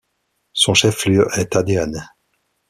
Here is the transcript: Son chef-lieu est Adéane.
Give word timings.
Son 0.53 0.73
chef-lieu 0.73 1.27
est 1.37 1.55
Adéane. 1.55 2.07